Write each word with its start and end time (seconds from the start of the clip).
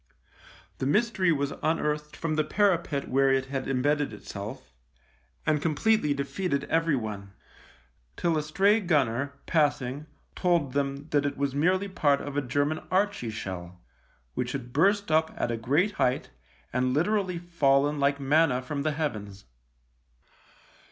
The 0.79 0.87
mystery 0.87 1.31
was 1.31 1.51
un 1.51 1.59
THE 1.61 1.67
LIEUTENANT 1.67 1.75
29 1.83 1.91
earthed 1.93 2.15
from 2.17 2.35
the 2.35 2.43
parapet 2.43 3.07
where 3.07 3.31
it 3.31 3.45
had 3.45 3.67
embedded 3.67 4.11
itself, 4.13 4.71
and 5.45 5.61
completely 5.61 6.15
defeated 6.15 6.63
everyone; 6.63 7.33
till 8.17 8.35
a 8.35 8.41
stray 8.41 8.79
gunner, 8.79 9.33
passing, 9.45 10.07
told 10.35 10.73
them 10.73 11.07
that 11.11 11.23
it 11.27 11.37
was 11.37 11.53
merely 11.53 11.87
part 11.87 12.19
of 12.19 12.35
a 12.35 12.41
German 12.41 12.79
Archie 12.89 13.29
shell— 13.29 13.79
which 14.33 14.53
had 14.53 14.73
burst 14.73 15.11
up 15.11 15.35
at 15.37 15.51
a 15.51 15.55
great 15.55 15.91
height 15.91 16.31
and 16.73 16.95
literally 16.95 17.37
fallen 17.37 17.99
like 17.99 18.19
manna 18.19 18.63
from 18.63 18.81
the 18.81 18.93
heavens. 18.93 19.45